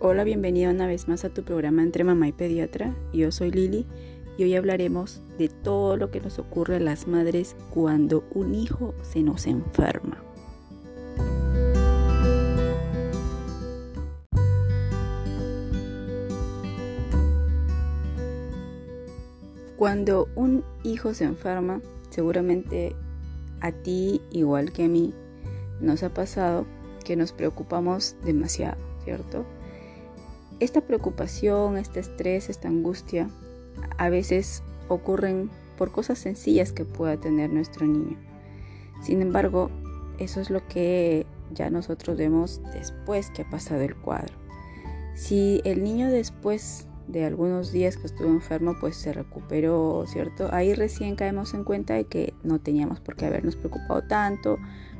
[0.00, 2.94] Hola, bienvenida una vez más a tu programa Entre Mamá y Pediatra.
[3.12, 3.84] Yo soy Lili
[4.36, 8.94] y hoy hablaremos de todo lo que nos ocurre a las madres cuando un hijo
[9.02, 10.22] se nos enferma.
[19.76, 21.80] Cuando un hijo se enferma,
[22.10, 22.94] seguramente
[23.60, 25.12] a ti, igual que a mí,
[25.80, 26.66] nos ha pasado
[27.04, 29.44] que nos preocupamos demasiado, ¿cierto?
[30.60, 33.28] Esta preocupación, este estrés, esta angustia,
[33.96, 38.18] a veces ocurren por cosas sencillas que pueda tener nuestro niño.
[39.02, 39.70] Sin embargo,
[40.18, 44.34] eso es lo que ya nosotros vemos después que ha pasado el cuadro.
[45.14, 50.48] Si el niño después de algunos días que estuvo enfermo, pues se recuperó, ¿cierto?
[50.52, 54.58] Ahí recién caemos en cuenta de que no teníamos por qué habernos preocupado tanto,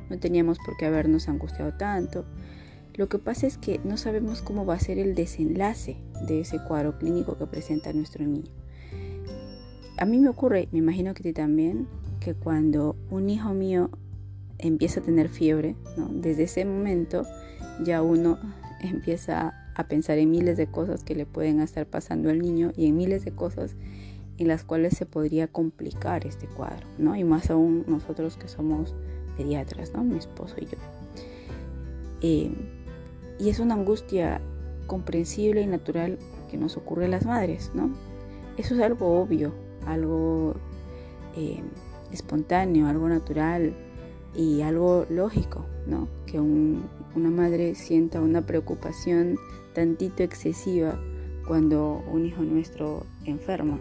[0.08, 2.24] no teníamos por qué habernos angustiado tanto.
[2.98, 6.58] Lo que pasa es que no sabemos cómo va a ser el desenlace de ese
[6.58, 8.50] cuadro clínico que presenta nuestro niño.
[9.98, 11.86] A mí me ocurre, me imagino que a ti también,
[12.18, 13.88] que cuando un hijo mío
[14.58, 15.76] empieza a tener fiebre,
[16.10, 17.24] desde ese momento
[17.84, 18.36] ya uno
[18.80, 22.86] empieza a pensar en miles de cosas que le pueden estar pasando al niño y
[22.86, 23.76] en miles de cosas
[24.38, 27.14] en las cuales se podría complicar este cuadro, ¿no?
[27.14, 28.96] Y más aún nosotros que somos
[29.36, 30.02] pediatras, ¿no?
[30.02, 30.78] Mi esposo y yo.
[32.22, 32.77] Eh,
[33.38, 34.40] y es una angustia
[34.86, 36.18] comprensible y natural
[36.50, 37.90] que nos ocurre a las madres, ¿no?
[38.56, 39.52] Eso es algo obvio,
[39.86, 40.54] algo
[41.36, 41.62] eh,
[42.10, 43.74] espontáneo, algo natural
[44.34, 46.08] y algo lógico, ¿no?
[46.26, 49.36] Que una madre sienta una preocupación
[49.74, 50.98] tantito excesiva
[51.46, 53.78] cuando un hijo nuestro enferma.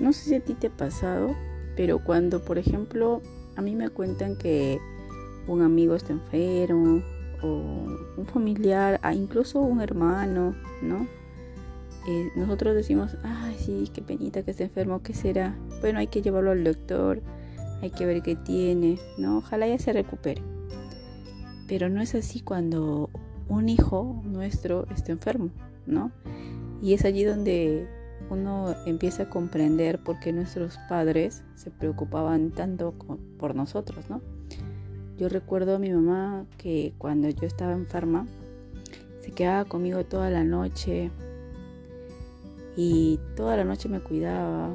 [0.00, 1.34] No sé si a ti te ha pasado,
[1.76, 3.20] pero cuando, por ejemplo,
[3.56, 4.78] a mí me cuentan que
[5.46, 7.02] un amigo está enfermo
[7.42, 7.62] o
[8.16, 11.06] un familiar, incluso un hermano, ¿no?
[12.08, 15.56] Eh, nosotros decimos, ay, sí, qué penita que esté enfermo, ¿qué será?
[15.80, 17.22] Bueno, hay que llevarlo al doctor,
[17.80, 19.38] hay que ver qué tiene, ¿no?
[19.38, 20.42] Ojalá ya se recupere.
[21.68, 23.08] Pero no es así cuando
[23.48, 25.50] un hijo nuestro está enfermo,
[25.86, 26.10] ¿no?
[26.80, 27.86] Y es allí donde
[28.30, 32.94] uno empieza a comprender por qué nuestros padres se preocupaban tanto
[33.38, 34.20] por nosotros, ¿no?
[35.18, 38.26] Yo recuerdo a mi mamá que cuando yo estaba enferma,
[39.20, 41.10] se quedaba conmigo toda la noche
[42.76, 44.74] y toda la noche me cuidaba,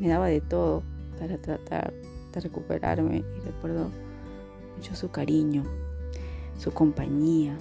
[0.00, 0.82] me daba de todo
[1.18, 1.92] para tratar
[2.32, 3.90] de recuperarme y recuerdo
[4.76, 5.64] mucho su cariño,
[6.58, 7.56] su compañía.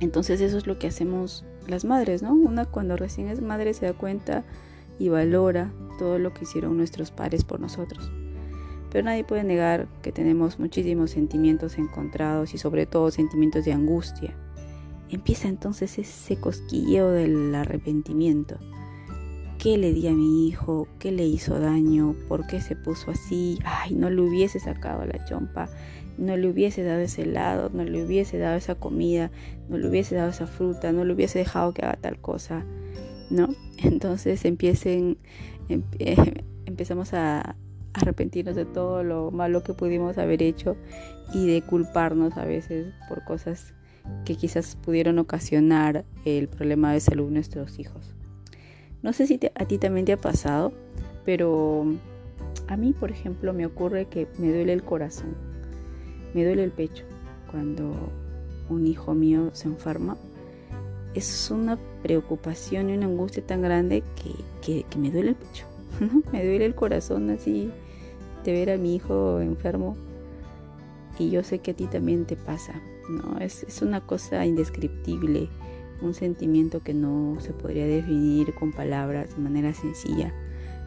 [0.00, 2.32] Entonces eso es lo que hacemos las madres, ¿no?
[2.32, 4.44] Una cuando recién es madre se da cuenta
[4.98, 8.10] y valora todo lo que hicieron nuestros padres por nosotros.
[8.90, 14.34] Pero nadie puede negar que tenemos muchísimos sentimientos encontrados y sobre todo sentimientos de angustia.
[15.10, 18.58] Empieza entonces ese cosquilleo del arrepentimiento.
[19.58, 20.86] ¿Qué le di a mi hijo?
[21.00, 22.14] ¿Qué le hizo daño?
[22.28, 23.58] ¿Por qué se puso así?
[23.64, 25.68] Ay, no le hubiese sacado la chompa,
[26.16, 29.32] no le hubiese dado ese helado, no le hubiese dado esa comida,
[29.68, 32.64] no le hubiese dado esa fruta, no le hubiese dejado que haga tal cosa,
[33.30, 33.48] ¿no?
[33.78, 35.18] Entonces empiecen,
[35.68, 35.82] em,
[36.66, 37.56] empezamos a,
[37.94, 40.76] arrepentirnos de todo lo malo que pudimos haber hecho
[41.32, 43.74] y de culparnos a veces por cosas
[44.24, 48.14] que quizás pudieron ocasionar el problema de salud de nuestros hijos.
[49.02, 50.72] No sé si a ti también te ha pasado,
[51.24, 51.86] pero
[52.66, 55.36] a mí, por ejemplo, me ocurre que me duele el corazón,
[56.34, 57.04] me duele el pecho
[57.50, 57.94] cuando
[58.68, 60.16] un hijo mío se enferma.
[61.14, 64.02] Es una preocupación y una angustia tan grande
[64.62, 65.67] que, que me duele el pecho.
[66.32, 67.70] Me duele el corazón así
[68.44, 69.96] de ver a mi hijo enfermo
[71.18, 73.38] y yo sé que a ti también te pasa, ¿no?
[73.38, 75.48] Es, es una cosa indescriptible,
[76.00, 80.32] un sentimiento que no se podría definir con palabras de manera sencilla,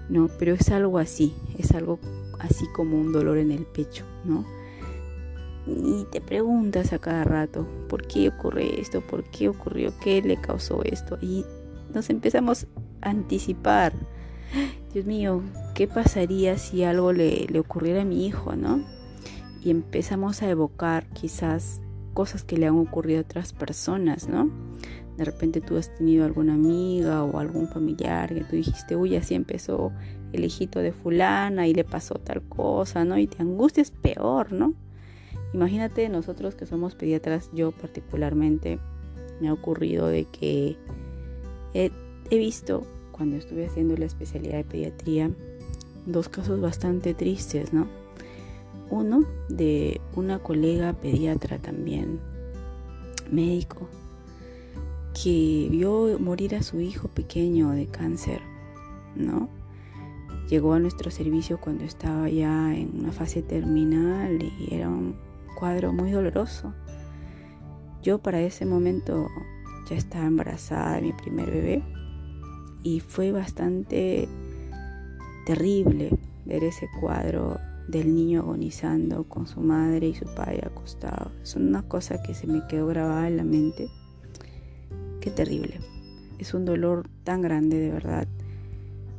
[0.09, 0.29] ¿no?
[0.39, 1.99] Pero es algo así, es algo
[2.39, 4.45] así como un dolor en el pecho, ¿no?
[5.67, 9.02] Y te preguntas a cada rato, ¿por qué ocurre esto?
[9.02, 9.93] ¿Por qué ocurrió?
[10.02, 11.17] ¿Qué le causó esto?
[11.22, 11.46] Y
[11.93, 12.66] nos empezamos
[13.02, 13.93] a anticipar
[14.93, 15.41] Dios mío,
[15.73, 18.83] ¿qué pasaría si algo le, ocurriera a mi hijo, no?
[19.63, 21.81] Y empezamos a evocar quizás
[22.13, 24.49] cosas que le han ocurrido a otras personas, ¿no?
[25.17, 29.35] De repente tú has tenido alguna amiga o algún familiar que tú dijiste, uy, así
[29.35, 29.91] empezó
[30.33, 33.17] el hijito de fulana y le pasó tal cosa, ¿no?
[33.17, 34.73] Y te angustias peor, ¿no?
[35.53, 38.79] Imagínate nosotros que somos pediatras, yo particularmente
[39.39, 40.77] me ha ocurrido de que
[41.73, 42.85] he visto
[43.22, 45.29] cuando estuve haciendo la especialidad de pediatría
[46.08, 47.85] dos casos bastante tristes, ¿no?
[48.90, 52.20] Uno de una colega pediatra también,
[53.29, 53.88] médico,
[55.14, 58.41] que vio morir a su hijo pequeño de cáncer,
[59.16, 59.50] ¿no?
[60.50, 65.16] Llegó a nuestro servicio cuando estaba ya en una fase terminal y era un
[65.59, 66.73] cuadro muy doloroso.
[68.02, 69.28] Yo para ese momento
[69.88, 71.84] ya estaba embarazada de mi primer bebé
[72.83, 74.28] y fue bastante
[75.45, 81.31] terrible ver ese cuadro del niño agonizando con su madre y su padre acostado.
[81.43, 83.89] Es una cosa que se me quedó grabada en la mente.
[85.19, 85.79] Qué terrible.
[86.39, 88.28] Es un dolor tan grande de verdad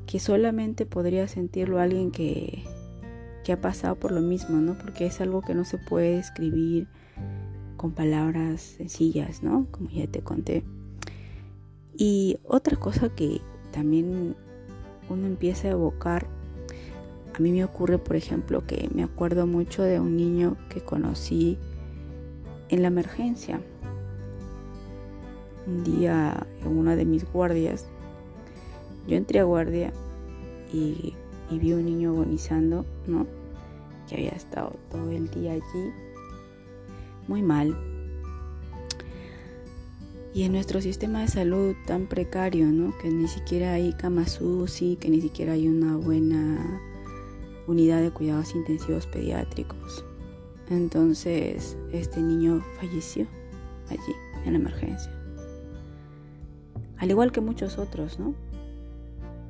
[0.06, 2.64] que solamente podría sentirlo alguien que,
[3.44, 4.76] que ha pasado por lo mismo, ¿no?
[4.76, 6.88] Porque es algo que no se puede escribir
[7.76, 9.66] con palabras sencillas, ¿no?
[9.70, 10.64] Como ya te conté.
[11.96, 13.40] Y otra cosa que
[13.72, 14.36] también
[15.08, 16.28] uno empieza a evocar
[17.34, 21.58] a mí me ocurre, por ejemplo, que me acuerdo mucho de un niño que conocí
[22.68, 23.60] en la emergencia.
[25.66, 27.86] Un día en una de mis guardias,
[29.06, 29.92] yo entré a guardia
[30.72, 31.14] y,
[31.50, 33.26] vi un niño agonizando, ¿no?
[34.08, 35.90] Que había estado todo el día allí,
[37.28, 37.76] muy mal.
[40.34, 42.96] Y en nuestro sistema de salud tan precario, ¿no?
[42.98, 46.80] Que ni siquiera hay camas UCI, que ni siquiera hay una buena
[47.66, 50.04] unidad de cuidados intensivos pediátricos.
[50.70, 53.26] Entonces este niño falleció
[53.90, 54.14] allí,
[54.46, 55.12] en la emergencia.
[56.96, 58.34] Al igual que muchos otros, ¿no?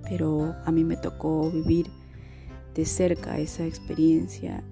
[0.08, 1.86] Pero a mí me tocó vivir
[2.74, 4.64] de cerca esa experiencia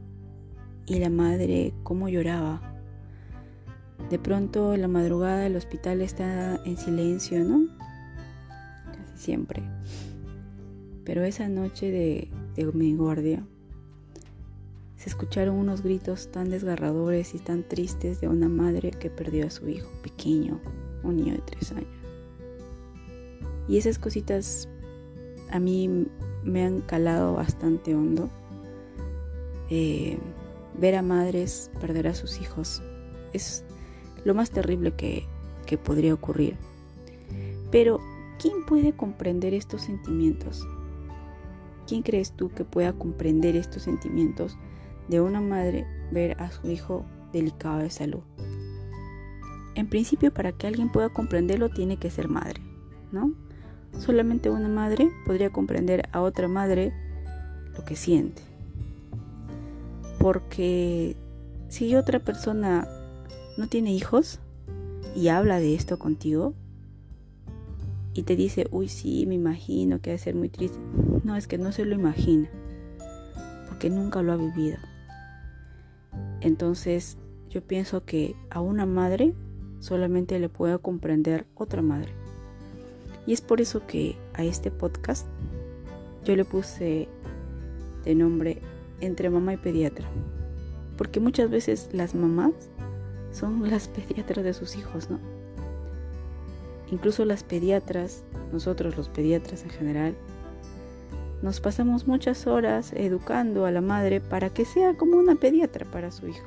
[0.86, 2.69] y la madre cómo lloraba.
[4.08, 7.66] De pronto la madrugada el hospital está en silencio, ¿no?
[8.92, 9.62] Casi siempre.
[11.04, 12.30] Pero esa noche de,
[12.72, 13.44] mi guardia
[14.96, 19.50] se escucharon unos gritos tan desgarradores y tan tristes de una madre que perdió a
[19.50, 20.60] su hijo pequeño,
[21.02, 21.88] un niño de tres años.
[23.66, 24.68] Y esas cositas
[25.50, 26.06] a mí
[26.44, 28.28] me han calado bastante hondo.
[29.70, 30.18] Eh,
[30.78, 32.82] ver a madres perder a sus hijos
[33.32, 33.64] es
[34.24, 35.26] lo más terrible que,
[35.66, 36.56] que podría ocurrir.
[37.70, 38.00] Pero,
[38.38, 40.66] ¿quién puede comprender estos sentimientos?
[41.86, 44.56] ¿Quién crees tú que pueda comprender estos sentimientos
[45.08, 48.20] de una madre ver a su hijo delicado de salud?
[49.74, 52.60] En principio, para que alguien pueda comprenderlo, tiene que ser madre,
[53.12, 53.32] ¿no?
[53.98, 56.92] Solamente una madre podría comprender a otra madre
[57.76, 58.42] lo que siente.
[60.18, 61.16] Porque
[61.68, 62.86] si otra persona
[63.60, 64.40] no tiene hijos
[65.14, 66.54] y habla de esto contigo,
[68.14, 70.78] y te dice, uy, sí, me imagino que va a ser muy triste.
[71.24, 72.48] No, es que no se lo imagina,
[73.68, 74.78] porque nunca lo ha vivido.
[76.40, 77.18] Entonces,
[77.50, 79.34] yo pienso que a una madre
[79.78, 82.14] solamente le puede comprender otra madre.
[83.26, 85.26] Y es por eso que a este podcast
[86.24, 87.08] yo le puse
[88.04, 88.62] de nombre
[89.02, 90.06] Entre mamá y pediatra.
[90.96, 92.52] Porque muchas veces las mamás
[93.32, 95.18] son las pediatras de sus hijos, ¿no?
[96.90, 100.16] Incluso las pediatras, nosotros los pediatras en general,
[101.42, 106.10] nos pasamos muchas horas educando a la madre para que sea como una pediatra para
[106.10, 106.46] su hijo.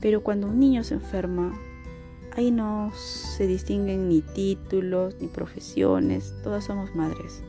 [0.00, 1.58] Pero cuando un niño se enferma,
[2.36, 7.42] ahí no se distinguen ni títulos ni profesiones, todas somos madres.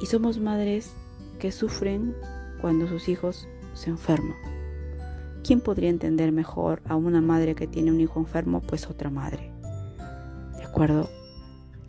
[0.00, 0.92] Y somos madres
[1.38, 2.14] que sufren
[2.60, 4.36] cuando sus hijos se enferman.
[5.42, 8.62] ¿Quién podría entender mejor a una madre que tiene un hijo enfermo?
[8.62, 9.50] Pues otra madre.
[10.56, 11.10] ¿De acuerdo?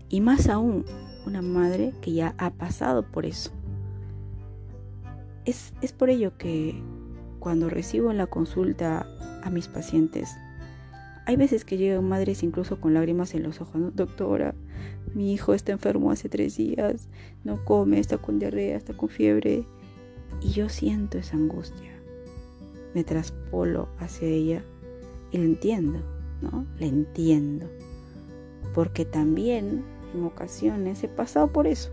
[0.09, 0.85] Y más aún,
[1.25, 3.51] una madre que ya ha pasado por eso.
[5.45, 6.81] Es, es por ello que
[7.39, 9.07] cuando recibo en la consulta
[9.43, 10.35] a mis pacientes,
[11.25, 13.91] hay veces que llegan madres incluso con lágrimas en los ojos, ¿no?
[13.91, 14.53] Doctora,
[15.13, 17.09] mi hijo está enfermo hace tres días,
[17.43, 19.65] no come, está con diarrea, está con fiebre.
[20.41, 21.95] Y yo siento esa angustia
[22.95, 24.63] me traspolo hacia ella
[25.31, 25.99] y la entiendo,
[26.41, 26.65] ¿no?
[26.79, 27.67] La entiendo.
[28.73, 29.83] Porque también
[30.15, 31.91] en ocasiones he pasado por eso.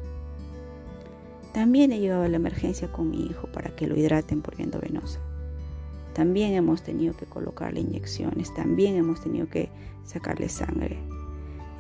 [1.53, 4.81] También he llegado a la emergencia con mi hijo para que lo hidraten por viendo
[4.81, 5.19] venosa.
[6.15, 9.71] También hemos tenido que colocarle inyecciones, también hemos tenido que
[10.05, 10.99] sacarle sangre.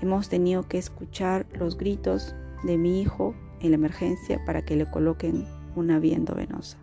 [0.03, 4.91] Hemos tenido que escuchar los gritos de mi hijo en la emergencia para que le
[4.91, 6.79] coloquen una viendo venosa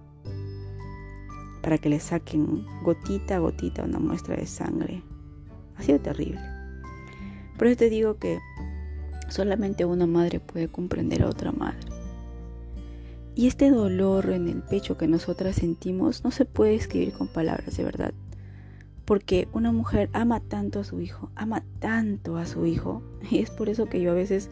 [1.62, 5.04] para que le saquen gotita a gotita una muestra de sangre.
[5.78, 6.40] Ha sido terrible.
[7.58, 8.40] Por eso te digo que
[9.30, 11.88] solamente una madre puede comprender a otra madre.
[13.36, 17.78] Y este dolor en el pecho que nosotras sentimos no se puede escribir con palabras
[17.78, 18.14] de verdad.
[19.06, 23.02] Porque una mujer ama tanto a su hijo, ama tanto a su hijo.
[23.30, 24.50] Y es por eso que yo a veces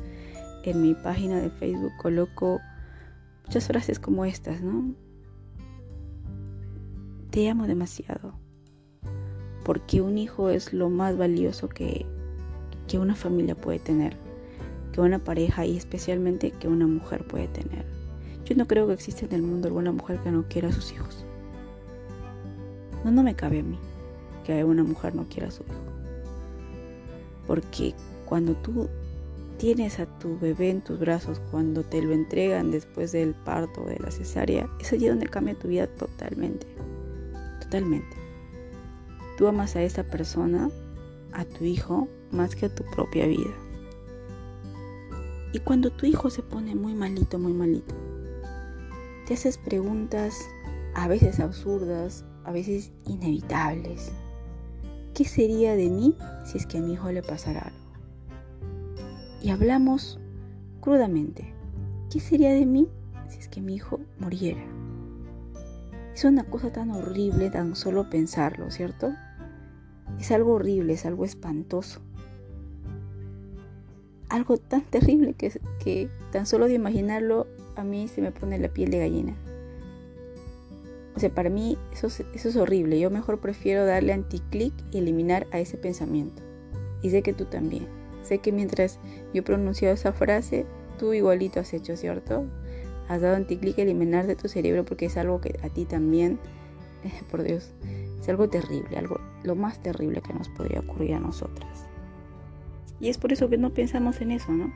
[0.63, 2.60] en mi página de Facebook coloco
[3.48, 4.94] muchas frases como estas, ¿no?
[7.32, 8.34] Te amo demasiado.
[9.63, 12.06] Porque un hijo es lo más valioso que,
[12.88, 14.18] que una familia puede tener,
[14.92, 17.86] que una pareja y especialmente que una mujer puede tener.
[18.44, 20.92] Yo no creo que exista en el mundo alguna mujer que no quiera a sus
[20.92, 21.25] hijos.
[23.06, 23.80] No, no me cabe a mí
[24.46, 25.82] que una mujer no quiera a su hijo.
[27.46, 27.94] Porque
[28.25, 28.89] cuando tú
[29.58, 33.86] tienes a tu bebé en tus brazos, cuando te lo entregan después del parto o
[33.88, 36.68] de la cesárea, es allí donde cambia tu vida totalmente.
[37.62, 38.16] Totalmente.
[39.38, 40.70] Tú amas a esa persona,
[41.34, 43.54] a tu hijo, más que a tu propia vida.
[45.54, 47.96] Y cuando tu hijo se pone muy malito, muy malito,
[49.26, 50.40] te haces preguntas
[50.94, 54.12] a veces absurdas, a veces inevitables.
[55.14, 57.87] ¿Qué sería de mí si es que a mi hijo le pasara algo?
[59.41, 60.20] Y hablamos
[60.82, 61.53] crudamente.
[62.12, 62.88] ¿Qué sería de mí
[63.29, 64.63] si es que mi hijo muriera?
[66.13, 69.13] Es una cosa tan horrible tan solo pensarlo, ¿cierto?
[70.20, 72.01] Es algo horrible, es algo espantoso.
[74.29, 75.51] Algo tan terrible que,
[75.84, 79.36] que tan solo de imaginarlo a mí se me pone la piel de gallina.
[81.15, 83.00] O sea, para mí eso es, eso es horrible.
[83.00, 86.41] Yo mejor prefiero darle anticlic y eliminar a ese pensamiento.
[87.01, 87.97] Y sé que tú también.
[88.27, 89.00] Sé que mientras
[89.34, 90.65] yo pronunciado esa frase,
[91.00, 92.46] tú igualito has hecho, ¿cierto?
[93.07, 96.39] Has dado anticlic eliminar de tu cerebro porque es algo que a ti también,
[97.31, 97.74] por Dios,
[98.19, 101.86] es algo terrible, algo lo más terrible que nos podría ocurrir a nosotras.
[103.00, 104.74] Y es por eso que no pensamos en eso, ¿no?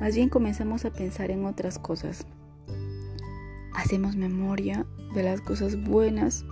[0.00, 2.26] Más bien comenzamos a pensar en otras cosas
[3.74, 6.44] hacemos memoria de las cosas buenas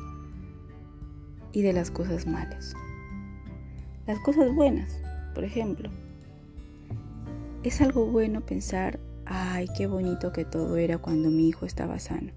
[1.52, 2.74] y de las cosas malas.
[4.06, 5.00] Las cosas buenas,
[5.34, 5.90] por ejemplo,
[7.62, 12.32] es algo bueno pensar, ay, qué bonito que todo era cuando mi hijo estaba sano.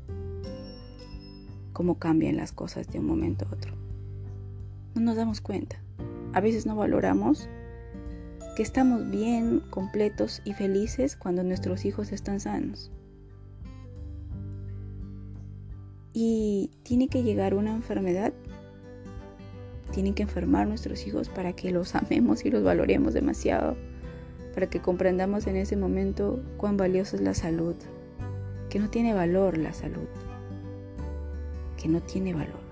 [1.74, 3.74] Cómo cambian las cosas de un momento a otro.
[4.96, 5.78] No nos damos cuenta.
[6.34, 7.50] A veces no valoramos
[8.56, 12.92] que estamos bien, completos y felices cuando nuestros hijos están sanos.
[16.18, 18.34] y tiene que llegar una enfermedad.
[19.92, 23.78] Tienen que enfermar nuestros hijos para que los amemos y los valoremos demasiado,
[24.54, 27.76] para que comprendamos en ese momento cuán valiosa es la salud,
[28.70, 30.08] que no tiene valor la salud,
[31.82, 32.66] que no tiene valor.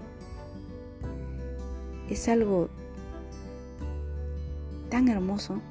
[2.09, 2.69] Es algo
[4.89, 5.61] tan hermoso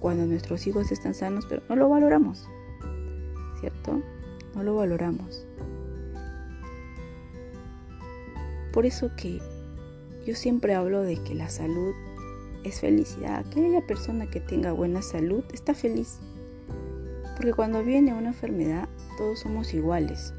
[0.00, 2.48] cuando nuestros hijos están sanos, pero no lo valoramos,
[3.60, 4.00] ¿cierto?
[4.54, 5.46] No lo valoramos.
[8.72, 9.40] Por eso que
[10.26, 11.92] yo siempre hablo de que la salud
[12.64, 13.44] es felicidad.
[13.46, 16.18] Aquella persona que tenga buena salud está feliz.
[17.36, 20.34] Porque cuando viene una enfermedad, todos somos iguales.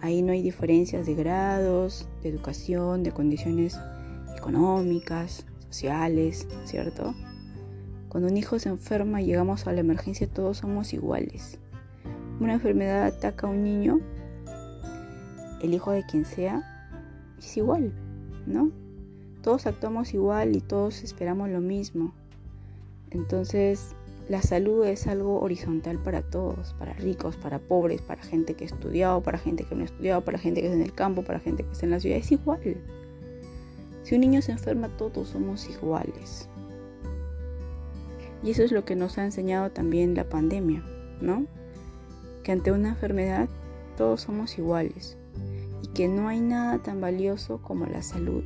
[0.00, 3.78] Ahí no hay diferencias de grados, de educación, de condiciones
[4.36, 7.14] económicas, sociales, ¿cierto?
[8.08, 11.58] Cuando un hijo se enferma y llegamos a la emergencia, todos somos iguales.
[12.40, 14.00] Una enfermedad ataca a un niño,
[15.62, 16.60] el hijo de quien sea,
[17.38, 17.92] es igual,
[18.46, 18.81] ¿no?
[19.42, 22.14] Todos actuamos igual y todos esperamos lo mismo.
[23.10, 23.94] Entonces,
[24.28, 28.68] la salud es algo horizontal para todos, para ricos, para pobres, para gente que ha
[28.68, 31.40] estudiado, para gente que no ha estudiado, para gente que está en el campo, para
[31.40, 32.18] gente que está en la ciudad.
[32.18, 32.60] Es igual.
[34.04, 36.48] Si un niño se enferma, todos somos iguales.
[38.44, 40.84] Y eso es lo que nos ha enseñado también la pandemia,
[41.20, 41.46] ¿no?
[42.42, 43.48] Que ante una enfermedad
[43.96, 45.16] todos somos iguales
[45.82, 48.44] y que no hay nada tan valioso como la salud.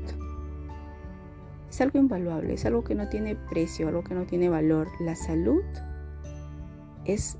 [1.76, 4.88] Es algo invaluable, es algo que no tiene precio, algo que no tiene valor.
[4.98, 5.60] La salud
[7.04, 7.36] es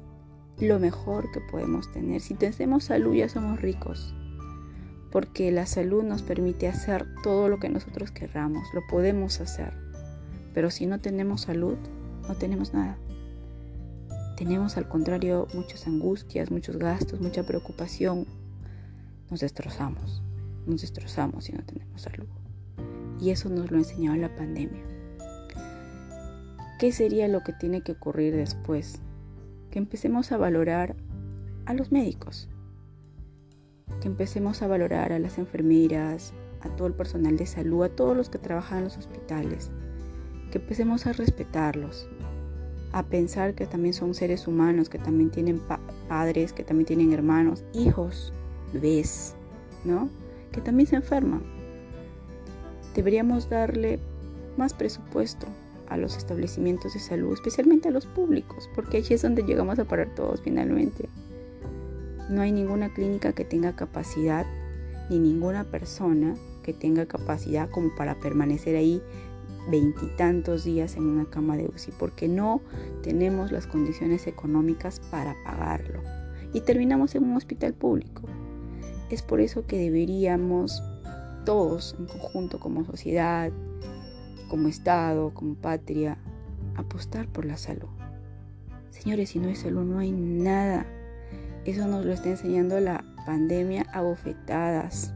[0.59, 2.21] lo mejor que podemos tener.
[2.21, 4.15] Si tenemos salud ya somos ricos,
[5.11, 9.73] porque la salud nos permite hacer todo lo que nosotros querramos, lo podemos hacer.
[10.53, 11.79] Pero si no tenemos salud,
[12.29, 12.99] no tenemos nada.
[14.37, 18.27] Tenemos al contrario muchas angustias, muchos gastos, mucha preocupación,
[19.31, 20.23] nos destrozamos,
[20.67, 22.27] nos destrozamos si no tenemos salud.
[23.21, 24.83] Y eso nos lo enseñó la pandemia.
[26.79, 29.01] ¿Qué sería lo que tiene que ocurrir después?
[29.71, 30.95] Que empecemos a valorar
[31.65, 32.49] a los médicos,
[34.01, 38.17] que empecemos a valorar a las enfermeras, a todo el personal de salud, a todos
[38.17, 39.71] los que trabajan en los hospitales,
[40.51, 42.09] que empecemos a respetarlos,
[42.93, 45.61] a pensar que también son seres humanos, que también tienen
[46.09, 48.33] padres, que también tienen hermanos, hijos,
[48.75, 49.35] ves,
[49.85, 50.11] ¿no?
[50.53, 51.56] Que también se enferman.
[52.97, 53.99] Deberíamos darle
[54.57, 55.47] más presupuesto
[55.89, 59.85] a los establecimientos de salud, especialmente a los públicos, porque allí es donde llegamos a
[59.85, 61.09] parar todos finalmente.
[62.31, 64.47] No hay ninguna clínica que tenga capacidad,
[65.11, 66.35] ni ninguna persona
[66.65, 69.01] que tenga capacidad como para permanecer ahí
[69.71, 72.63] veintitantos días en una cama de UCI, porque no
[73.03, 76.01] tenemos las condiciones económicas para pagarlo.
[76.53, 78.23] Y terminamos en un hospital público.
[79.11, 80.83] Es por eso que deberíamos
[81.47, 83.51] todos en conjunto como sociedad,
[84.51, 86.19] como Estado, como patria,
[86.75, 87.89] apostar por la salud.
[88.91, 90.85] Señores, si no hay salud no hay nada.
[91.65, 95.15] Eso nos lo está enseñando la pandemia a bofetadas.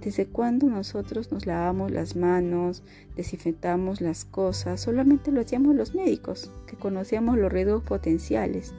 [0.00, 2.84] ¿Desde cuándo nosotros nos lavamos las manos,
[3.16, 4.80] desinfectamos las cosas?
[4.80, 8.74] Solamente lo hacíamos los médicos, que conocíamos los riesgos potenciales.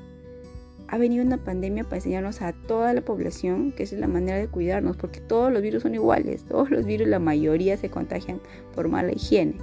[0.91, 4.47] Ha venido una pandemia para enseñarnos a toda la población que es la manera de
[4.47, 8.41] cuidarnos, porque todos los virus son iguales, todos los virus, la mayoría se contagian
[8.73, 9.55] por mala higiene,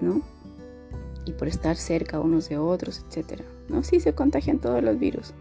[0.00, 0.20] ¿no?
[1.24, 3.42] Y por estar cerca unos de otros, etc.
[3.68, 3.84] ¿no?
[3.84, 5.32] Sí se contagian todos los virus.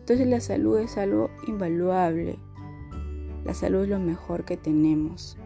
[0.00, 2.36] Entonces la salud es algo invaluable,
[3.44, 5.36] la salud es lo mejor que tenemos.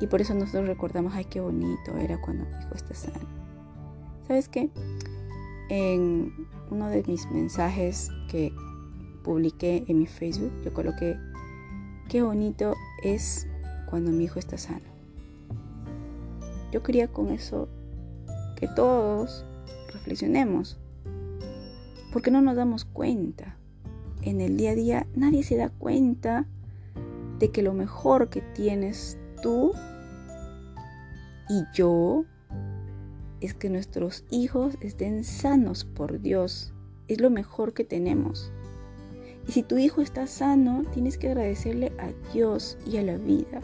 [0.00, 3.26] Y por eso nosotros recordamos, ay, qué bonito era cuando mi hijo está sano.
[4.26, 4.68] ¿Sabes qué?
[5.68, 6.32] En
[6.70, 8.52] uno de mis mensajes que
[9.22, 11.18] publiqué en mi Facebook, yo coloqué,
[12.08, 13.46] qué bonito es
[13.88, 14.86] cuando mi hijo está sano.
[16.72, 17.68] Yo quería con eso
[18.56, 19.44] que todos
[19.92, 20.78] reflexionemos,
[22.12, 23.56] porque no nos damos cuenta.
[24.22, 26.46] En el día a día nadie se da cuenta
[27.38, 29.72] de que lo mejor que tienes tú
[31.48, 32.24] y yo
[33.40, 36.72] es que nuestros hijos estén sanos por Dios.
[37.08, 38.52] Es lo mejor que tenemos.
[39.48, 43.60] Y si tu hijo está sano, tienes que agradecerle a Dios y a la vida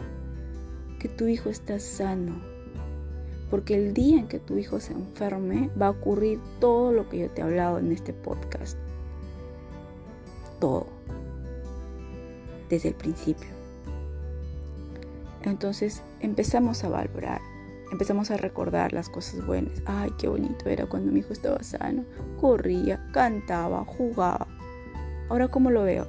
[0.99, 2.41] que tu hijo está sano.
[3.49, 7.19] Porque el día en que tu hijo se enferme va a ocurrir todo lo que
[7.19, 8.77] yo te he hablado en este podcast.
[10.59, 10.87] Todo.
[12.69, 13.49] Desde el principio.
[15.43, 17.41] Entonces empezamos a valorar,
[17.91, 19.81] empezamos a recordar las cosas buenas.
[19.85, 22.05] Ay, qué bonito era cuando mi hijo estaba sano.
[22.39, 24.47] Corría, cantaba, jugaba.
[25.29, 26.07] Ahora, ¿cómo lo veo?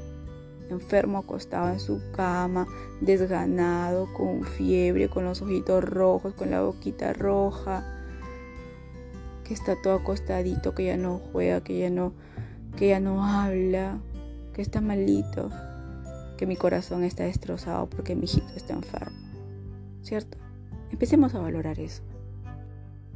[0.70, 2.66] Enfermo, acostado en su cama,
[3.00, 7.84] desganado, con fiebre, con los ojitos rojos, con la boquita roja,
[9.44, 12.12] que está todo acostadito, que ya no juega, que ya no,
[12.76, 13.98] que ya no habla,
[14.54, 15.50] que está malito,
[16.38, 19.24] que mi corazón está destrozado porque mi hijito está enfermo.
[20.04, 20.38] ¿cierto?
[20.94, 22.04] Empecemos a valorar eso.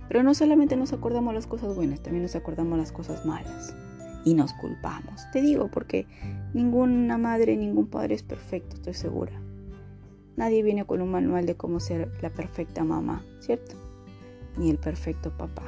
[0.08, 3.72] Pero no solamente nos acordamos las cosas buenas, también nos acordamos las cosas malas.
[4.24, 5.30] Y nos culpamos.
[5.32, 6.04] Te digo porque
[6.54, 9.40] ninguna madre, ningún padre es perfecto, estoy segura.
[10.36, 13.76] Nadie viene con un manual de cómo ser la perfecta mamá, ¿cierto?
[14.56, 15.62] Ni el perfecto papá.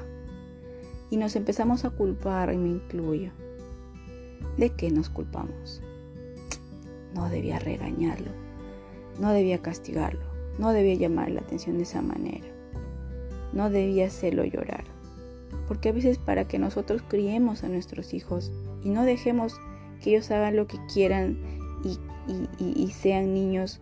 [1.11, 3.31] Y nos empezamos a culpar, y me incluyo.
[4.57, 5.81] ¿De qué nos culpamos?
[7.15, 8.33] No debía regañarlo,
[9.21, 12.47] no debía castigarlo, no debía llamar la atención de esa manera.
[13.53, 14.85] No debía hacerlo llorar.
[15.69, 19.61] Porque a veces para que nosotros criemos a nuestros hijos y no dejemos
[20.03, 21.39] que ellos hagan lo que quieran
[22.59, 23.81] y, sean niños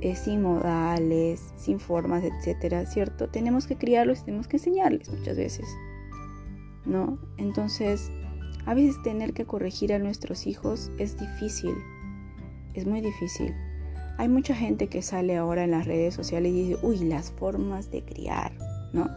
[0.00, 3.28] eh, sin modales, sin formas, etcétera, ¿cierto?
[3.28, 5.66] Tenemos que criarlos y tenemos que enseñarles muchas veces,
[6.84, 7.18] ¿no?
[7.36, 8.10] Entonces,
[8.66, 11.74] a veces tener que corregir a nuestros hijos es difícil,
[12.74, 13.52] es muy difícil.
[14.20, 17.90] Hay mucha gente que sale ahora en las redes sociales y dice, uy, las formas
[17.90, 18.52] de criar,
[18.92, 19.08] ¿no?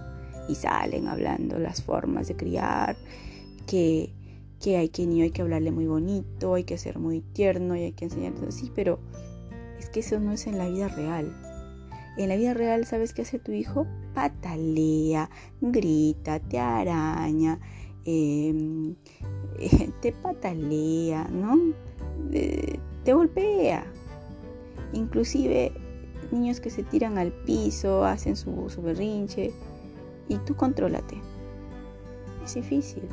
[0.47, 2.95] Y salen hablando las formas de criar,
[3.67, 4.13] que,
[4.61, 7.81] que hay que niño hay que hablarle muy bonito, hay que ser muy tierno y
[7.81, 8.97] hay que enseñarle así, pero
[9.77, 11.35] es que eso no es en la vida real.
[12.15, 13.85] En la vida real, ¿sabes qué hace tu hijo?
[14.13, 17.59] Patalea, grita, te araña,
[18.05, 18.95] em,
[20.01, 21.59] te patalea, ¿no?
[22.31, 23.85] Eh, te golpea.
[24.93, 25.73] Inclusive
[26.31, 29.51] niños que se tiran al piso, hacen su, su berrinche
[30.29, 31.17] y tú contrólate.
[32.43, 33.03] Es difícil.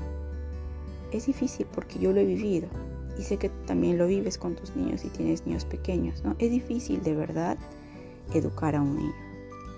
[1.12, 2.68] Es difícil porque yo lo he vivido
[3.18, 6.36] y sé que también lo vives con tus niños y tienes niños pequeños, ¿no?
[6.38, 7.58] Es difícil de verdad
[8.32, 9.14] educar a un niño.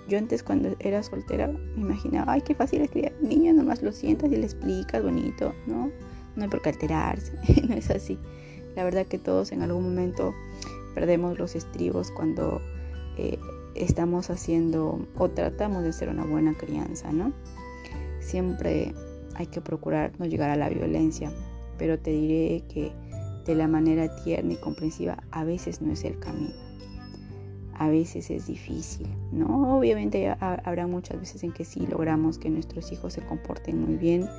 [0.07, 3.81] Yo antes cuando era soltera me imaginaba, ay, qué fácil es criar un niño, nomás
[3.81, 5.91] lo sientas y le explicas bonito, ¿no?
[6.35, 7.33] No hay por qué alterarse,
[7.67, 8.17] no es así.
[8.75, 10.33] La verdad que todos en algún momento
[10.93, 12.61] perdemos los estribos cuando
[13.17, 13.39] eh,
[13.75, 17.33] estamos haciendo o tratamos de hacer una buena crianza, ¿no?
[18.19, 18.93] Siempre
[19.35, 21.31] hay que procurar no llegar a la violencia,
[21.77, 22.91] pero te diré que
[23.45, 26.53] de la manera tierna y comprensiva a veces no es el camino.
[27.75, 29.77] a veces es difícil, ¿no?
[29.77, 34.29] Obviamente habrá muchas veces en que sí logramos que nuestros hijos se comporten muy bien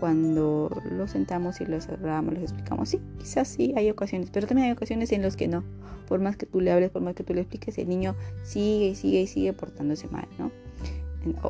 [0.00, 4.66] cuando los sentamos y los hablamos, les explicamos, sí, quizás sí hay ocasiones, pero también
[4.66, 5.64] hay ocasiones en las que no.
[6.08, 8.88] Por más que tú le hables, por más que tú le expliques, el niño sigue
[8.88, 10.50] y sigue y sigue portándose mal, ¿no?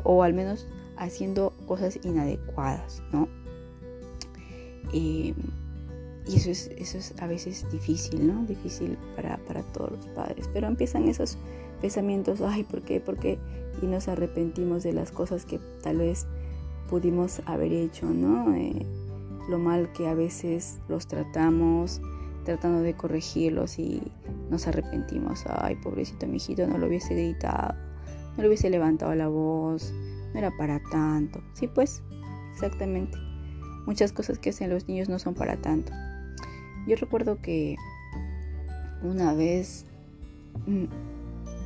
[0.03, 3.27] O, al menos haciendo cosas inadecuadas, ¿no?
[4.93, 5.33] Eh,
[6.27, 8.45] y eso es, eso es a veces difícil, ¿no?
[8.45, 10.49] Difícil para, para todos los padres.
[10.53, 11.37] Pero empiezan esos
[11.81, 12.99] pensamientos, ay, ¿por qué?
[12.99, 13.37] ¿Por qué?
[13.81, 16.25] Y nos arrepentimos de las cosas que tal vez
[16.89, 18.55] pudimos haber hecho, ¿no?
[18.55, 18.85] Eh,
[19.49, 22.01] lo mal que a veces los tratamos,
[22.43, 24.01] tratando de corregirlos y
[24.49, 25.43] nos arrepentimos.
[25.47, 27.75] Ay, pobrecito mi hijito, no lo hubiese gritado,
[28.35, 29.93] no lo hubiese levantado la voz,
[30.33, 31.41] no era para tanto.
[31.53, 32.01] Sí, pues,
[32.53, 33.17] exactamente.
[33.85, 35.91] Muchas cosas que hacen los niños no son para tanto.
[36.87, 37.75] Yo recuerdo que
[39.03, 39.85] una vez,
[40.65, 40.85] mm,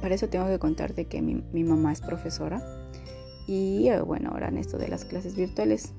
[0.02, 2.62] para eso tengo que contarte que mi, mamá es profesora
[3.50, 5.94] y eh, bueno, ahora en esto de las clases virtuales,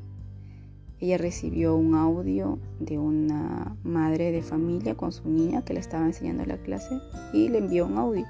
[1.00, 6.06] ella recibió un audio de una madre de familia con su niña que le estaba
[6.06, 7.00] enseñando la clase
[7.32, 8.24] y le envió un audio.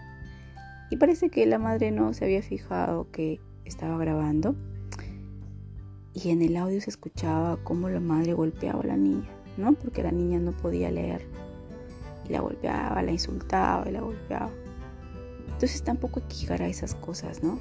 [0.91, 4.55] Y parece que la madre no se había fijado que estaba grabando
[6.15, 9.29] y en el audio se escuchaba cómo la madre golpeaba a la niña.
[9.59, 9.75] ¿no?
[9.75, 11.27] Porque la niña no podía leer.
[12.27, 14.51] Y la golpeaba, la insultaba y la golpeaba.
[15.45, 17.59] Entonces tampoco hay que a esas cosas, ¿no?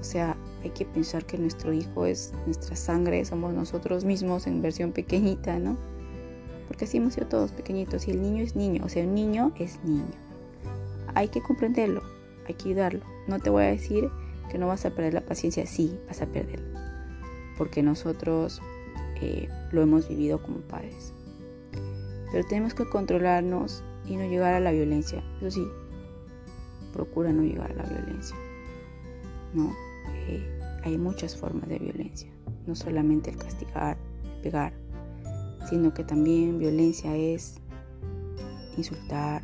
[0.00, 4.62] O sea, hay que pensar que nuestro hijo es nuestra sangre, somos nosotros mismos en
[4.62, 5.76] versión pequeñita, ¿no?
[6.68, 9.52] Porque así hemos sido todos pequeñitos y el niño es niño, o sea, un niño
[9.58, 10.04] es niño.
[11.14, 12.02] Hay que comprenderlo,
[12.46, 13.00] hay que ayudarlo.
[13.26, 14.08] No te voy a decir
[14.50, 17.14] que no vas a perder la paciencia, sí, vas a perderla.
[17.56, 18.60] Porque nosotros
[19.20, 21.12] eh, lo hemos vivido como padres.
[22.30, 25.22] Pero tenemos que controlarnos y no llegar a la violencia.
[25.38, 25.66] Eso sí,
[26.92, 28.36] procura no llegar a la violencia.
[29.54, 29.74] No,
[30.84, 32.30] hay muchas formas de violencia.
[32.66, 34.72] No solamente el castigar, el pegar,
[35.68, 37.60] sino que también violencia es
[38.76, 39.42] insultar,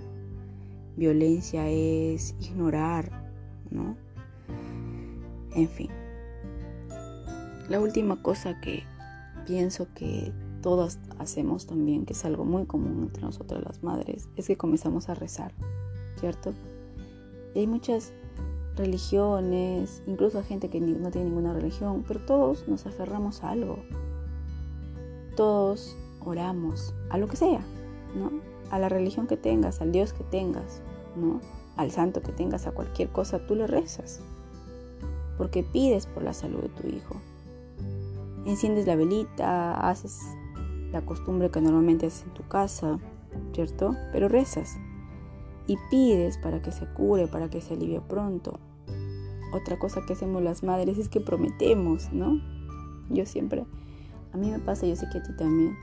[0.97, 3.11] violencia es ignorar,
[3.71, 3.97] ¿no?
[5.55, 5.91] En fin.
[7.69, 8.83] La última cosa que
[9.47, 14.47] pienso que todas hacemos también, que es algo muy común entre nosotras las madres, es
[14.47, 15.53] que comenzamos a rezar,
[16.19, 16.55] ¿cierto?
[17.55, 18.13] Y hay muchas
[18.77, 23.79] religiones, incluso hay gente que no tiene ninguna religión, pero todos nos aferramos a algo.
[25.37, 27.61] Todos oramos a lo que sea,
[28.17, 28.31] ¿no?
[28.71, 30.81] A la religión que tengas, al Dios que tengas,
[31.17, 31.41] ¿no?
[31.77, 34.21] Al santo que tengas, a cualquier cosa, tú le rezas.
[35.39, 37.17] Porque pides por la salud de tu hijo,
[38.47, 40.21] enciendes la velita, haces
[40.93, 42.99] la costumbre que normalmente haces en tu casa,
[43.53, 43.97] ¿cierto?
[44.13, 44.77] Pero rezas
[45.67, 48.59] y pides para que se cure, para que se alivie pronto.
[49.53, 52.41] Otra cosa que hacemos las madres es que prometemos, ¿no?
[53.11, 53.65] Yo siempre,
[54.33, 55.77] a mí me pasa, yo sé que a ti también,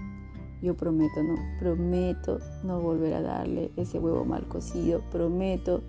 [0.61, 1.35] yo prometo, ¿no?
[1.59, 5.81] Prometo no volver a darle ese huevo mal cocido, prometo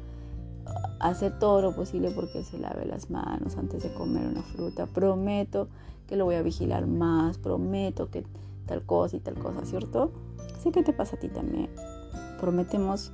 [1.00, 5.68] hacer todo lo posible porque se lave las manos antes de comer una fruta, prometo
[6.06, 8.24] que lo voy a vigilar más, prometo que
[8.66, 10.12] tal cosa y tal cosa, ¿cierto?
[10.62, 11.68] Sé que te pasa a ti también.
[12.38, 13.12] Prometemos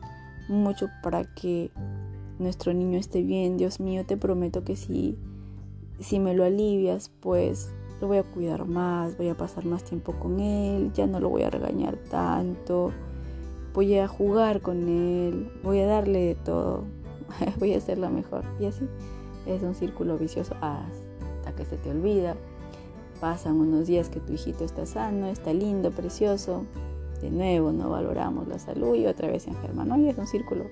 [0.49, 1.71] mucho para que
[2.39, 3.57] nuestro niño esté bien.
[3.57, 5.19] Dios mío, te prometo que si,
[6.01, 10.13] si me lo alivias, pues lo voy a cuidar más, voy a pasar más tiempo
[10.13, 12.93] con él, ya no lo voy a regañar tanto,
[13.75, 16.85] voy a jugar con él, voy a darle de todo,
[17.59, 18.45] voy a hacer la mejor.
[18.61, 18.85] Y así
[19.47, 22.37] es un círculo vicioso hasta que se te olvida
[23.21, 26.65] Pasan unos días que tu hijito está sano, está lindo, precioso.
[27.21, 29.99] De nuevo no valoramos la salud y otra vez se enferma, ¿no?
[29.99, 30.65] Y es un círculo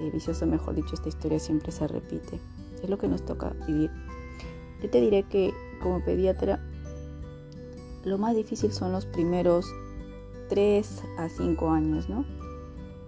[0.00, 2.38] eh, vicioso, mejor dicho, esta historia siempre se repite.
[2.82, 3.90] Es lo que nos toca vivir.
[4.82, 6.60] Yo te diré que como pediatra,
[8.04, 9.66] lo más difícil son los primeros
[10.48, 12.24] 3 a 5 años, ¿no?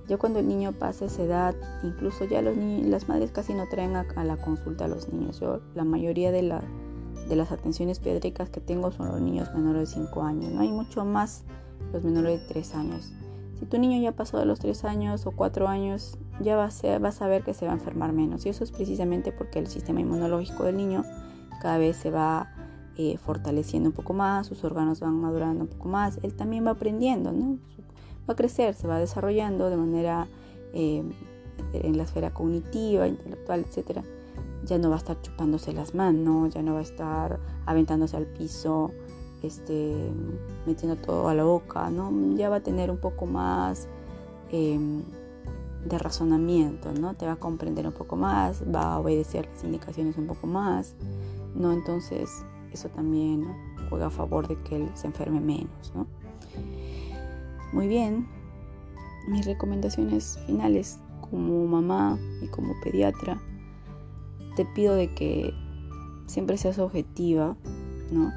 [0.08, 4.06] Ya cuando el niño pasa esa edad, incluso ya las madres casi no traen a,
[4.16, 5.40] a la consulta a los niños.
[5.40, 6.62] Yo, la mayoría de la
[7.28, 10.50] de las atenciones pediátricas que tengo son los niños menores de 5 años.
[10.52, 11.44] No hay mucho más
[11.92, 13.12] los menores de 3 años.
[13.58, 16.98] Si tu niño ya pasó de los 3 años o 4 años, ya vas a,
[16.98, 18.46] vas a ver que se va a enfermar menos.
[18.46, 21.04] Y eso es precisamente porque el sistema inmunológico del niño
[21.60, 22.54] cada vez se va
[22.96, 26.18] eh, fortaleciendo un poco más, sus órganos van madurando un poco más.
[26.22, 27.58] Él también va aprendiendo, ¿no?
[28.28, 30.28] Va a crecer, se va desarrollando de manera
[30.72, 31.02] eh,
[31.72, 34.04] en la esfera cognitiva, intelectual, etcétera
[34.64, 38.26] ya no va a estar chupándose las manos, ya no va a estar aventándose al
[38.26, 38.92] piso,
[39.42, 40.10] este,
[40.66, 42.12] metiendo todo a la boca, ¿no?
[42.36, 43.88] Ya va a tener un poco más
[44.50, 45.02] em,
[45.84, 47.14] de razonamiento, ¿no?
[47.14, 50.94] Te va a comprender un poco más, va a obedecer las indicaciones un poco más,
[51.54, 51.72] ¿no?
[51.72, 53.46] Entonces, eso también
[53.88, 56.06] juega a favor de que él se enferme menos, ¿no?
[57.72, 58.26] Muy bien,
[59.28, 60.98] mis recomendaciones finales
[61.30, 63.40] como mamá y como pediatra,
[64.56, 65.52] te pido de que
[66.26, 67.56] siempre seas objetiva,
[68.10, 68.32] ¿no?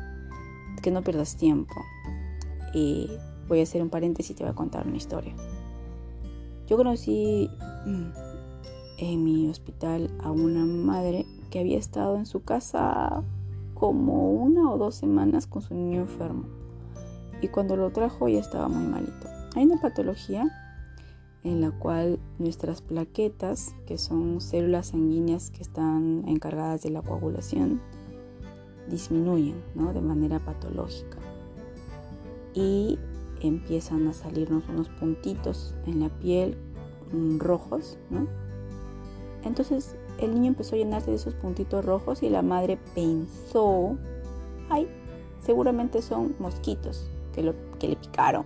[0.81, 1.75] Que no pierdas tiempo.
[2.73, 3.09] Y
[3.47, 5.35] voy a hacer un paréntesis y te voy a contar una historia.
[6.67, 7.49] Yo conocí
[7.85, 8.11] mm,
[8.97, 13.23] en mi hospital a una madre que había estado en su casa
[13.73, 16.45] como una o dos semanas con su niño enfermo.
[17.41, 19.27] Y cuando lo trajo ya estaba muy malito.
[19.55, 20.47] Hay una patología
[21.43, 27.81] en la cual nuestras plaquetas, que son células sanguíneas que están encargadas de la coagulación,
[28.87, 29.93] disminuyen ¿no?
[29.93, 31.17] de manera patológica.
[32.53, 32.99] Y
[33.41, 36.57] empiezan a salirnos unos puntitos en la piel
[37.11, 38.27] mm, rojos, ¿no?
[39.43, 43.97] Entonces el niño empezó a llenarse de esos puntitos rojos y la madre pensó,
[44.69, 44.87] ay,
[45.39, 48.45] seguramente son mosquitos que, lo, que le picaron,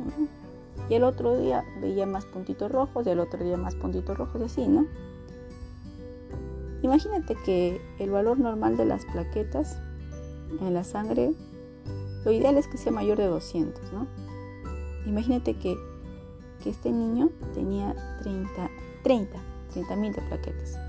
[0.89, 4.41] Y el otro día veía más puntitos rojos y el otro día más puntitos rojos
[4.41, 4.85] así, ¿no?
[6.81, 9.79] Imagínate que el valor normal de las plaquetas
[10.61, 11.33] en la sangre,
[12.23, 14.07] lo ideal es que sea mayor de 200, ¿no?
[15.05, 15.77] Imagínate que,
[16.65, 18.49] este niño tenía 30,
[19.03, 19.39] 30,
[19.71, 20.79] 30 mil de plaquetas.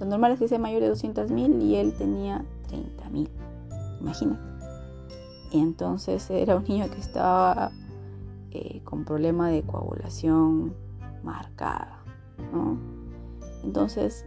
[0.00, 3.30] Lo normal es que sea mayor de 200 mil y él tenía 30 mil.
[4.00, 4.42] Imagínate.
[5.52, 7.70] Y entonces era un niño que estaba
[8.50, 10.74] eh, con problema de coagulación
[11.22, 12.02] marcada,
[12.52, 12.76] ¿no?
[13.62, 14.24] Entonces,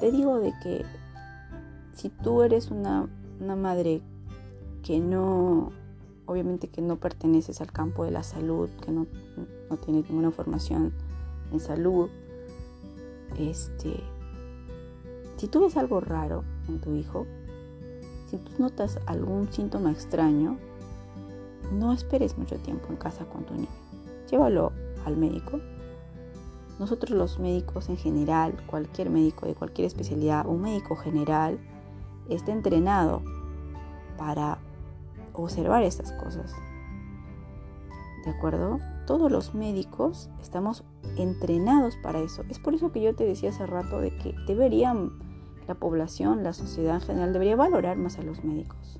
[0.00, 0.84] te digo de que
[1.94, 3.08] si tú eres una,
[3.40, 4.02] una madre
[4.82, 5.72] que no
[6.26, 9.06] obviamente que no perteneces al campo de la salud, que no,
[9.70, 10.92] no tienes ninguna formación
[11.52, 12.08] en salud,
[13.38, 14.02] este,
[15.36, 17.26] si tú ves algo raro en tu hijo,
[18.30, 20.58] si tú notas algún síntoma extraño,
[21.72, 23.68] no esperes mucho tiempo en casa con tu niño.
[24.30, 24.72] Llévalo
[25.04, 25.60] al médico.
[26.78, 31.58] Nosotros los médicos en general, cualquier médico de cualquier especialidad, un médico general,
[32.28, 33.22] está entrenado
[34.16, 34.58] para
[35.32, 36.54] observar estas cosas.
[38.24, 38.78] ¿De acuerdo?
[39.06, 40.84] Todos los médicos estamos
[41.16, 42.42] entrenados para eso.
[42.48, 45.12] Es por eso que yo te decía hace rato de que deberían
[45.68, 48.96] la población, la sociedad en general, debería valorar más a los médicos.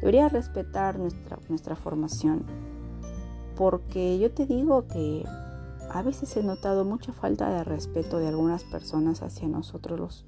[0.00, 2.44] Debería respetar nuestra, nuestra formación.
[3.56, 5.24] Porque yo te digo que
[5.90, 10.26] a veces he notado mucha falta de respeto de algunas personas hacia nosotros los,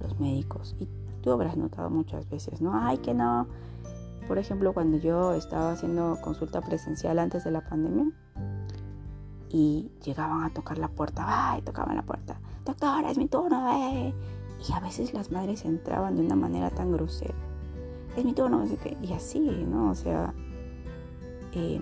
[0.00, 0.74] los médicos.
[1.22, 2.72] Tú habrás notado muchas veces, ¿no?
[2.74, 3.46] Ay, que no,
[4.28, 8.12] por ejemplo, cuando yo estaba haciendo consulta presencial antes de la pandemia
[9.48, 11.62] y llegaban a tocar la puerta, ¡ay!
[11.62, 14.14] Tocaban la puerta, doctora, es mi turno, eh.
[14.68, 17.34] Y a veces las madres entraban de una manera tan grosera.
[18.16, 18.64] Es mi turno,
[19.02, 19.90] y así, ¿no?
[19.90, 20.32] O sea,
[21.52, 21.80] eh,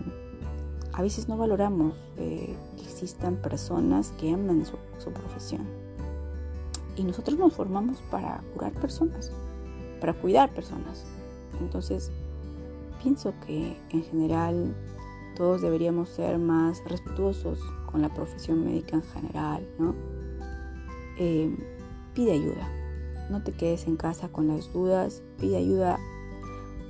[0.92, 5.79] a veces no valoramos eh, que existan personas que aman su profesión.
[7.00, 9.32] Y nosotros nos formamos para curar personas,
[10.02, 11.06] para cuidar personas.
[11.58, 12.10] Entonces,
[13.02, 14.74] pienso que en general
[15.34, 17.58] todos deberíamos ser más respetuosos
[17.90, 19.94] con la profesión médica en general, ¿no?
[21.18, 21.56] Eh,
[22.12, 22.68] pide ayuda,
[23.30, 25.98] no te quedes en casa con las dudas, pide ayuda,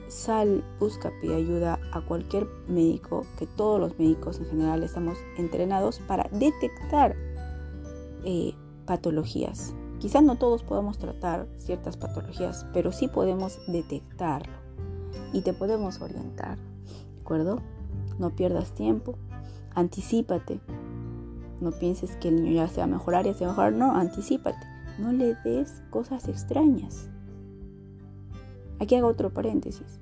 [0.08, 6.00] sal, busca, pide ayuda a cualquier médico, que todos los médicos en general estamos entrenados
[6.00, 7.14] para detectar
[8.24, 8.54] eh,
[8.86, 9.72] patologías.
[10.00, 14.54] Quizás no todos podamos tratar ciertas patologías, pero sí podemos detectarlo
[15.34, 16.56] y te podemos orientar.
[16.56, 17.60] ¿De acuerdo?
[18.18, 19.16] No pierdas tiempo,
[19.74, 20.60] anticípate.
[21.60, 23.72] No pienses que el niño ya se va a mejorar y se va a mejorar.
[23.74, 24.66] No, anticípate.
[24.98, 27.10] No le des cosas extrañas.
[28.78, 30.00] Aquí hago otro paréntesis.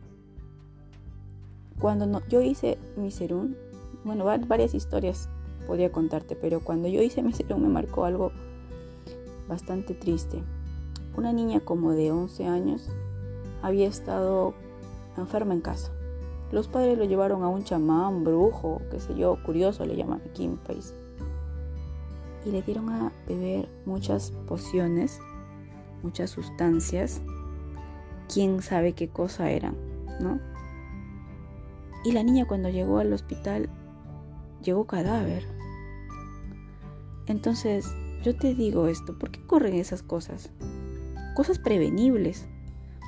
[1.80, 3.54] Cuando no, yo hice mi serum,
[4.04, 5.28] bueno, varias historias
[5.66, 8.30] podría contarte, pero cuando yo hice mi serum me marcó algo
[9.48, 10.42] bastante triste.
[11.16, 12.88] Una niña como de 11 años
[13.62, 14.54] había estado
[15.16, 15.90] enferma en casa.
[16.52, 20.44] Los padres lo llevaron a un chamán, brujo, qué sé yo, curioso le llaman aquí
[20.44, 20.94] en país.
[22.46, 25.20] Y le dieron a beber muchas pociones,
[26.02, 27.20] muchas sustancias,
[28.32, 29.76] quién sabe qué cosa eran,
[30.20, 30.40] ¿no?
[32.04, 33.68] Y la niña cuando llegó al hospital,
[34.62, 35.44] llegó cadáver.
[37.26, 37.92] Entonces,
[38.28, 40.50] yo te digo esto, ¿por qué corren esas cosas?
[41.34, 42.46] Cosas prevenibles.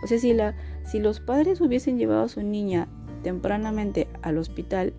[0.02, 0.56] O sea, si, la,
[0.87, 2.88] si los padres hubiesen llevado a su niña
[3.22, 4.94] tempranamente al hospital,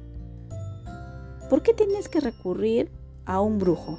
[1.49, 2.91] ¿por qué tienes que recurrir
[3.25, 3.97] a un brujo?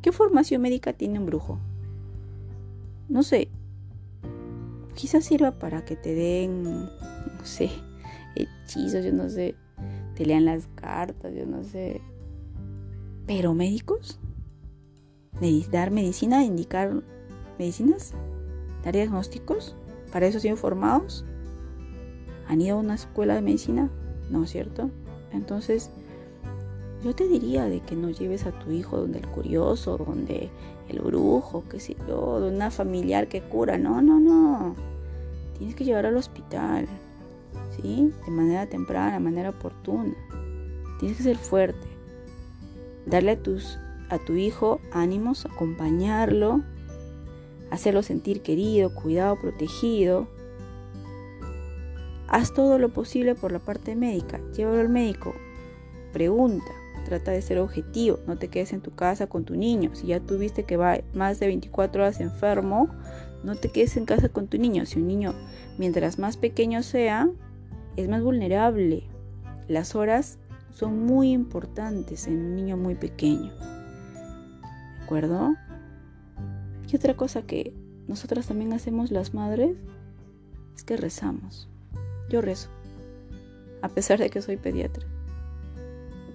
[0.00, 1.58] ¿Qué formación médica tiene un brujo?
[3.08, 3.48] No sé.
[4.94, 7.68] Quizás sirva para que te den, no sé,
[8.36, 9.56] hechizos, yo no sé,
[10.14, 12.00] te lean las cartas, yo no sé.
[13.26, 14.20] Pero médicos?
[15.70, 16.44] ¿Dar medicina?
[16.44, 17.02] ¿Indicar
[17.58, 18.12] medicinas?
[18.84, 19.76] ¿Dar diagnósticos?
[20.12, 21.24] ¿Para eso son formados?
[22.48, 23.90] ¿Han ido a una escuela de medicina?
[24.30, 24.90] ¿No cierto?
[25.32, 25.90] Entonces,
[27.04, 30.50] yo te diría de que no lleves a tu hijo donde el curioso, donde
[30.88, 33.78] el brujo, qué sé yo, de una familiar que cura.
[33.78, 34.74] No, no, no.
[35.58, 36.86] Tienes que llevar al hospital,
[37.76, 38.12] ¿sí?
[38.24, 40.14] De manera temprana, de manera oportuna.
[40.98, 41.86] Tienes que ser fuerte.
[43.04, 46.62] Darle a, tus, a tu hijo ánimos, acompañarlo,
[47.70, 50.28] hacerlo sentir querido, cuidado, protegido.
[52.28, 54.40] Haz todo lo posible por la parte médica.
[54.54, 55.34] Llévalo al médico.
[56.12, 56.72] Pregunta.
[57.04, 58.18] Trata de ser objetivo.
[58.26, 59.90] No te quedes en tu casa con tu niño.
[59.94, 62.88] Si ya tuviste que va más de 24 horas enfermo,
[63.44, 64.86] no te quedes en casa con tu niño.
[64.86, 65.34] Si un niño,
[65.78, 67.30] mientras más pequeño sea,
[67.96, 69.04] es más vulnerable.
[69.68, 70.38] Las horas
[70.72, 73.52] son muy importantes en un niño muy pequeño.
[75.06, 75.54] ¿De acuerdo?
[76.90, 77.72] Y otra cosa que
[78.08, 79.76] nosotras también hacemos las madres
[80.74, 81.68] es que rezamos.
[82.28, 82.70] Yo rezo,
[83.82, 85.06] a pesar de que soy pediatra.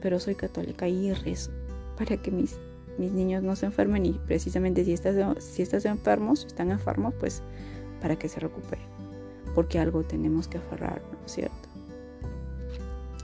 [0.02, 1.52] Pero soy católica y rezo
[1.98, 2.56] para que mis,
[2.98, 7.44] mis niños no se enfermen y precisamente si estás, si estás enfermos, están enfermos, pues
[8.00, 8.88] para que se recuperen.
[9.54, 11.68] Porque algo tenemos que aferrar, ¿no es cierto?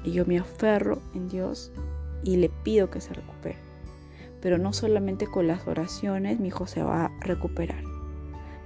[0.03, 1.71] Y yo me aferro en Dios
[2.25, 3.66] y le pido que se recupere.
[4.41, 7.83] Pero no solamente con las oraciones mi hijo se va a recuperar.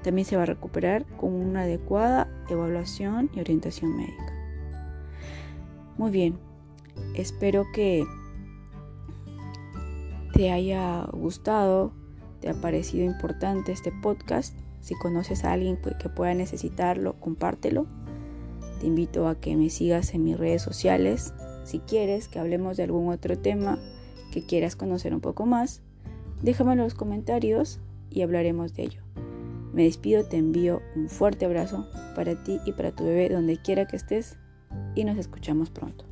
[0.03, 4.33] También se va a recuperar con una adecuada evaluación y orientación médica.
[5.97, 6.39] Muy bien,
[7.15, 8.05] espero que
[10.33, 11.91] te haya gustado,
[12.39, 14.57] te ha parecido importante este podcast.
[14.79, 17.85] Si conoces a alguien que pueda necesitarlo, compártelo.
[18.79, 21.35] Te invito a que me sigas en mis redes sociales.
[21.63, 23.77] Si quieres que hablemos de algún otro tema
[24.31, 25.81] que quieras conocer un poco más,
[26.41, 29.01] déjame en los comentarios y hablaremos de ello.
[29.73, 33.87] Me despido, te envío un fuerte abrazo para ti y para tu bebé donde quiera
[33.87, 34.37] que estés
[34.95, 36.10] y nos escuchamos pronto.